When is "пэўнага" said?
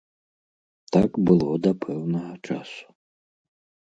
1.85-2.33